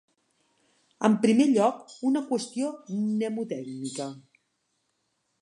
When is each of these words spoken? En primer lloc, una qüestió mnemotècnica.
En 1.09 1.17
primer 1.25 1.47
lloc, 1.51 1.83
una 2.13 2.23
qüestió 2.31 2.73
mnemotècnica. 3.03 4.09